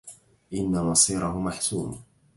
[0.53, 2.03] إن مصيره محسوم.